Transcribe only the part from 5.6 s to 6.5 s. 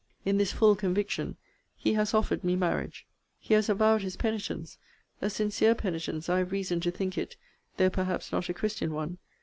penitence I